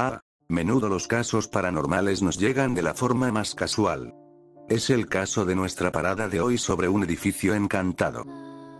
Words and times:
Ah, 0.00 0.22
menudo 0.46 0.88
los 0.88 1.08
casos 1.08 1.48
paranormales 1.48 2.22
nos 2.22 2.38
llegan 2.38 2.72
de 2.72 2.82
la 2.82 2.94
forma 2.94 3.32
más 3.32 3.56
casual. 3.56 4.14
Es 4.68 4.90
el 4.90 5.08
caso 5.08 5.44
de 5.44 5.56
nuestra 5.56 5.90
parada 5.90 6.28
de 6.28 6.40
hoy 6.40 6.56
sobre 6.56 6.88
un 6.88 7.02
edificio 7.02 7.52
encantado. 7.52 8.24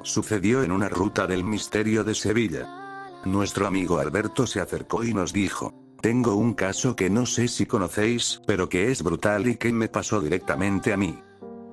Sucedió 0.04 0.62
en 0.62 0.70
una 0.70 0.88
ruta 0.88 1.26
del 1.26 1.42
misterio 1.42 2.04
de 2.04 2.14
Sevilla. 2.14 3.18
Nuestro 3.24 3.66
amigo 3.66 3.98
Alberto 3.98 4.46
se 4.46 4.60
acercó 4.60 5.02
y 5.02 5.12
nos 5.12 5.32
dijo, 5.32 5.74
tengo 6.00 6.36
un 6.36 6.54
caso 6.54 6.94
que 6.94 7.10
no 7.10 7.26
sé 7.26 7.48
si 7.48 7.66
conocéis, 7.66 8.40
pero 8.46 8.68
que 8.68 8.92
es 8.92 9.02
brutal 9.02 9.48
y 9.48 9.56
que 9.56 9.72
me 9.72 9.88
pasó 9.88 10.20
directamente 10.20 10.92
a 10.92 10.96
mí. 10.96 11.18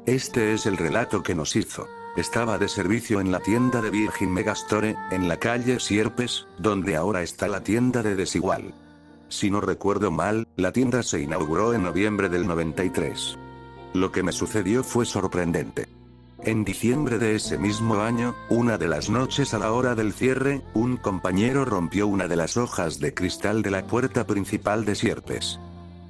Este 0.08 0.56
es 0.56 0.66
el 0.66 0.76
relato 0.76 1.22
que 1.22 1.36
nos 1.36 1.56
hizo. 1.56 1.86
Estaba 2.18 2.58
de 2.58 2.68
servicio 2.68 3.20
en 3.20 3.32
la 3.32 3.42
tienda 3.42 3.80
de 3.84 3.92
Virgin 3.92 4.34
Megastore, 4.34 4.96
en 5.12 5.28
la 5.28 5.38
calle 5.38 5.80
Sierpes, 5.80 6.48
donde 6.58 6.96
ahora 6.96 7.22
está 7.22 7.48
la 7.48 7.62
tienda 7.62 8.02
de 8.02 8.16
Desigual. 8.16 8.74
Si 9.36 9.52
no 9.52 9.60
recuerdo 9.60 10.12
mal, 10.12 10.48
la 10.56 10.72
tienda 10.72 11.04
se 11.04 11.20
inauguró 11.20 11.74
en 11.74 11.84
noviembre 11.84 12.30
del 12.30 12.48
93. 12.48 13.38
Lo 13.94 14.10
que 14.10 14.24
me 14.24 14.32
sucedió 14.32 14.82
fue 14.82 15.06
sorprendente. 15.06 15.90
En 16.42 16.64
diciembre 16.64 17.18
de 17.20 17.36
ese 17.36 17.58
mismo 17.58 17.96
año, 17.96 18.34
una 18.50 18.78
de 18.78 18.88
las 18.88 19.10
noches 19.10 19.54
a 19.54 19.60
la 19.60 19.74
hora 19.74 19.94
del 19.94 20.14
cierre, 20.14 20.62
un 20.74 20.96
compañero 20.96 21.66
rompió 21.66 22.08
una 22.08 22.30
de 22.30 22.38
las 22.38 22.56
hojas 22.56 23.02
de 23.02 23.14
cristal 23.14 23.62
de 23.62 23.72
la 23.72 23.86
puerta 23.86 24.26
principal 24.26 24.86
de 24.86 24.96
Sierpes. 24.96 25.60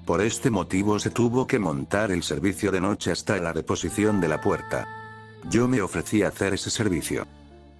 Por 0.05 0.21
este 0.21 0.51
motivo 0.51 0.99
se 0.99 1.09
tuvo 1.09 1.47
que 1.47 1.57
montar 1.57 2.11
el 2.11 2.21
servicio 2.21 2.71
de 2.71 2.79
noche 2.79 3.11
hasta 3.11 3.37
la 3.37 3.53
reposición 3.53 4.21
de 4.21 4.27
la 4.27 4.39
puerta. 4.39 4.87
Yo 5.49 5.67
me 5.67 5.81
ofrecí 5.81 6.21
a 6.21 6.27
hacer 6.27 6.53
ese 6.53 6.69
servicio. 6.69 7.25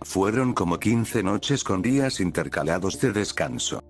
Fueron 0.02 0.54
como 0.54 0.80
15 0.80 1.22
noches 1.22 1.64
con 1.64 1.84
días 1.84 2.20
intercalados 2.20 3.00
de 3.00 3.12
descanso. 3.12 3.84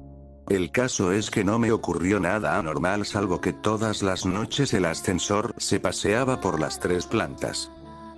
El 0.50 0.72
caso 0.72 1.12
es 1.12 1.32
que 1.32 1.44
no 1.44 1.58
me 1.58 1.72
ocurrió 1.72 2.20
nada 2.20 2.60
anormal 2.60 3.06
salvo 3.06 3.42
que 3.42 3.52
todas 3.52 4.04
las 4.04 4.26
noches 4.26 4.74
el 4.74 4.86
ascensor 4.86 5.56
se 5.58 5.80
paseaba 5.80 6.40
por 6.40 6.60
las 6.60 6.80
tres 6.80 7.08
plantas. 7.08 7.72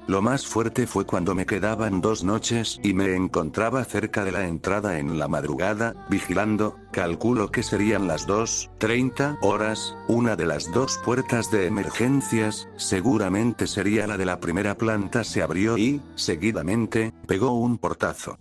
Lo 0.08 0.22
más 0.22 0.48
fuerte 0.48 0.88
fue 0.88 1.06
cuando 1.06 1.36
me 1.36 1.46
quedaban 1.46 2.00
dos 2.00 2.24
noches 2.24 2.80
y 2.82 2.94
me 2.94 3.14
encontraba 3.14 3.84
cerca 3.84 4.24
de 4.24 4.32
la 4.32 4.48
entrada 4.48 5.00
en 5.00 5.20
la 5.20 5.28
madrugada, 5.28 6.06
vigilando, 6.10 6.78
calculo 6.94 7.52
que 7.52 7.62
serían 7.62 8.08
las 8.08 8.26
2.30 8.26 9.38
horas, 9.42 9.98
una 10.08 10.38
de 10.38 10.46
las 10.46 10.72
dos 10.72 10.98
puertas 11.04 11.52
de 11.52 11.68
emergencias, 11.68 12.70
seguramente 12.78 13.68
sería 13.68 14.08
la 14.08 14.16
de 14.16 14.26
la 14.26 14.40
primera 14.40 14.78
planta 14.78 15.26
se 15.26 15.42
abrió 15.42 15.78
y, 15.78 16.02
seguidamente, 16.16 17.14
pegó 17.28 17.52
un 17.52 17.78
portazo. 17.78 18.38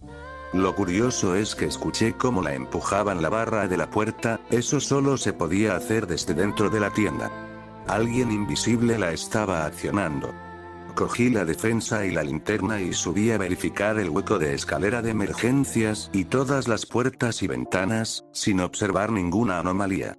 Lo 0.53 0.75
curioso 0.75 1.35
es 1.35 1.55
que 1.55 1.67
escuché 1.67 2.15
cómo 2.15 2.43
la 2.43 2.55
empujaban 2.55 3.21
la 3.21 3.29
barra 3.29 3.67
de 3.67 3.77
la 3.77 3.91
puerta, 3.91 4.41
eso 4.51 4.81
solo 4.81 5.17
se 5.17 5.33
podía 5.33 5.75
hacer 5.75 6.07
desde 6.07 6.35
dentro 6.35 6.71
de 6.71 6.81
la 6.81 6.93
tienda. 6.93 7.31
Alguien 7.89 8.31
invisible 8.31 8.99
la 8.99 9.13
estaba 9.13 9.67
accionando. 9.67 10.33
Cogí 10.95 11.29
la 11.29 11.45
defensa 11.45 12.07
y 12.07 12.11
la 12.11 12.23
linterna 12.23 12.81
y 12.81 12.95
subí 12.95 13.31
a 13.31 13.39
verificar 13.39 13.99
el 13.99 14.09
hueco 14.09 14.39
de 14.39 14.55
escalera 14.55 15.03
de 15.03 15.11
emergencias 15.11 16.11
y 16.13 16.25
todas 16.25 16.69
las 16.69 16.87
puertas 16.87 17.43
y 17.43 17.49
ventanas, 17.49 18.25
sin 18.33 18.61
observar 18.61 19.13
ninguna 19.13 19.59
anomalía. 19.59 20.17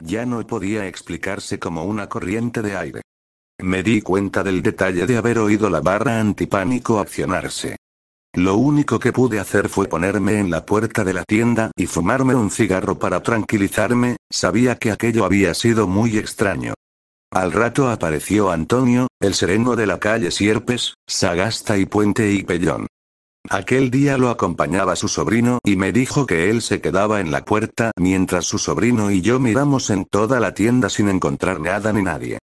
Ya 0.00 0.24
no 0.24 0.46
podía 0.46 0.86
explicarse 0.86 1.58
como 1.58 1.84
una 1.84 2.08
corriente 2.08 2.62
de 2.62 2.76
aire. 2.76 3.02
Me 3.58 3.82
di 3.82 4.00
cuenta 4.00 4.42
del 4.42 4.62
detalle 4.62 5.06
de 5.06 5.16
haber 5.16 5.38
oído 5.38 5.68
la 5.68 5.80
barra 5.80 6.20
antipánico 6.20 7.00
accionarse. 7.00 7.76
Lo 8.34 8.56
único 8.56 8.98
que 8.98 9.12
pude 9.12 9.38
hacer 9.38 9.68
fue 9.68 9.88
ponerme 9.88 10.38
en 10.38 10.50
la 10.50 10.64
puerta 10.64 11.04
de 11.04 11.12
la 11.12 11.24
tienda 11.24 11.70
y 11.76 11.84
fumarme 11.84 12.34
un 12.34 12.50
cigarro 12.50 12.98
para 12.98 13.22
tranquilizarme, 13.22 14.16
sabía 14.30 14.76
que 14.76 14.90
aquello 14.90 15.26
había 15.26 15.52
sido 15.52 15.86
muy 15.86 16.16
extraño. 16.16 16.72
Al 17.30 17.52
rato 17.52 17.90
apareció 17.90 18.50
Antonio, 18.50 19.08
el 19.20 19.34
sereno 19.34 19.76
de 19.76 19.86
la 19.86 19.98
calle 19.98 20.30
Sierpes, 20.30 20.94
Sagasta 21.06 21.76
y 21.76 21.84
Puente 21.84 22.32
y 22.32 22.42
Pellón. 22.42 22.86
Aquel 23.50 23.90
día 23.90 24.16
lo 24.16 24.30
acompañaba 24.30 24.96
su 24.96 25.08
sobrino 25.08 25.58
y 25.62 25.76
me 25.76 25.92
dijo 25.92 26.26
que 26.26 26.48
él 26.48 26.62
se 26.62 26.80
quedaba 26.80 27.20
en 27.20 27.32
la 27.32 27.44
puerta 27.44 27.90
mientras 27.98 28.46
su 28.46 28.58
sobrino 28.58 29.10
y 29.10 29.20
yo 29.20 29.40
miramos 29.40 29.90
en 29.90 30.06
toda 30.06 30.40
la 30.40 30.54
tienda 30.54 30.88
sin 30.88 31.08
encontrar 31.08 31.60
nada 31.60 31.92
ni 31.92 32.02
nadie. 32.02 32.38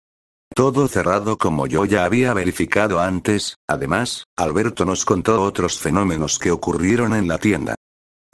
Todo 0.58 0.88
cerrado 0.88 1.38
como 1.38 1.68
yo 1.68 1.86
ya 1.86 2.04
había 2.04 2.34
verificado 2.34 3.00
antes, 3.00 3.58
además, 3.70 4.24
Alberto 4.36 4.86
nos 4.86 5.06
contó 5.06 5.44
otros 5.44 5.78
fenómenos 5.78 6.40
que 6.40 6.50
ocurrieron 6.50 7.14
en 7.14 7.28
la 7.28 7.38
tienda. 7.38 7.76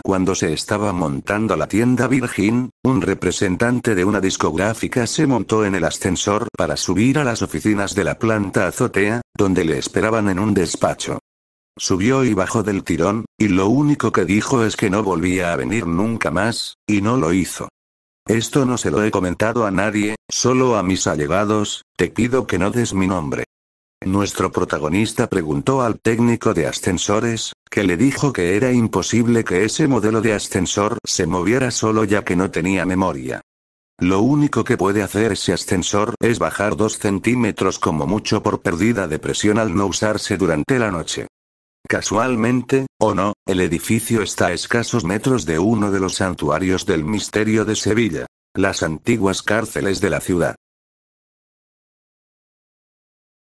Cuando 0.01 0.33
se 0.33 0.53
estaba 0.53 0.93
montando 0.93 1.57
la 1.57 1.67
tienda 1.67 2.07
Virgin, 2.07 2.69
un 2.81 3.01
representante 3.01 3.93
de 3.93 4.05
una 4.05 4.21
discográfica 4.21 5.05
se 5.05 5.27
montó 5.27 5.65
en 5.65 5.75
el 5.75 5.83
ascensor 5.83 6.47
para 6.57 6.77
subir 6.77 7.19
a 7.19 7.25
las 7.25 7.41
oficinas 7.41 7.93
de 7.93 8.05
la 8.05 8.17
planta 8.17 8.67
azotea, 8.67 9.21
donde 9.37 9.65
le 9.65 9.77
esperaban 9.77 10.29
en 10.29 10.39
un 10.39 10.53
despacho. 10.53 11.19
Subió 11.75 12.23
y 12.23 12.33
bajó 12.33 12.63
del 12.63 12.85
tirón, 12.85 13.25
y 13.37 13.49
lo 13.49 13.67
único 13.67 14.13
que 14.13 14.23
dijo 14.23 14.63
es 14.63 14.77
que 14.77 14.89
no 14.89 15.03
volvía 15.03 15.51
a 15.51 15.57
venir 15.57 15.87
nunca 15.87 16.31
más, 16.31 16.75
y 16.87 17.01
no 17.01 17.17
lo 17.17 17.33
hizo. 17.33 17.67
Esto 18.27 18.65
no 18.65 18.77
se 18.77 18.89
lo 18.89 19.03
he 19.03 19.11
comentado 19.11 19.65
a 19.65 19.71
nadie, 19.71 20.15
solo 20.29 20.77
a 20.77 20.83
mis 20.83 21.07
allegados, 21.07 21.83
te 21.97 22.09
pido 22.09 22.47
que 22.47 22.57
no 22.57 22.71
des 22.71 22.93
mi 22.93 23.05
nombre. 23.05 23.43
Nuestro 24.05 24.51
protagonista 24.51 25.27
preguntó 25.27 25.81
al 25.81 25.99
técnico 25.99 26.53
de 26.53 26.67
ascensores, 26.67 27.53
que 27.69 27.83
le 27.83 27.97
dijo 27.97 28.31
que 28.31 28.55
era 28.55 28.71
imposible 28.71 29.43
que 29.43 29.65
ese 29.65 29.87
modelo 29.87 30.21
de 30.21 30.33
ascensor 30.33 30.99
se 31.05 31.25
moviera 31.25 31.69
solo 31.71 32.05
ya 32.05 32.23
que 32.23 32.35
no 32.35 32.49
tenía 32.49 32.85
memoria. 32.85 33.41
Lo 33.99 34.21
único 34.21 34.63
que 34.63 34.77
puede 34.77 35.03
hacer 35.03 35.33
ese 35.33 35.53
ascensor 35.53 36.15
es 36.19 36.39
bajar 36.39 36.75
dos 36.75 36.99
centímetros 36.99 37.77
como 37.77 38.07
mucho 38.07 38.41
por 38.41 38.61
pérdida 38.61 39.07
de 39.07 39.19
presión 39.19 39.57
al 39.57 39.75
no 39.75 39.85
usarse 39.85 40.37
durante 40.37 40.79
la 40.79 40.91
noche. 40.91 41.27
Casualmente, 41.87 42.87
o 42.99 43.13
no, 43.13 43.33
el 43.45 43.59
edificio 43.59 44.21
está 44.21 44.47
a 44.47 44.53
escasos 44.53 45.03
metros 45.03 45.45
de 45.45 45.59
uno 45.59 45.91
de 45.91 45.99
los 45.99 46.15
santuarios 46.15 46.85
del 46.85 47.03
misterio 47.03 47.65
de 47.65 47.75
Sevilla. 47.75 48.25
Las 48.55 48.83
antiguas 48.83 49.41
cárceles 49.41 49.99
de 49.99 50.09
la 50.09 50.21
ciudad. 50.21 50.55